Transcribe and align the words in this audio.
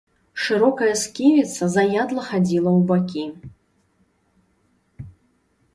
Шырокая 0.43 0.93
сківіца 1.01 1.63
заядла 1.75 2.21
хадзіла 2.31 2.69
ў 2.73 2.89
бакі. 2.93 3.27